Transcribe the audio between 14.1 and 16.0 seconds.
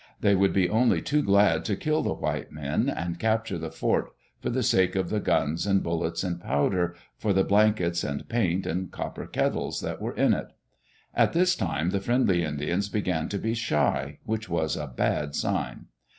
which was a bad sign.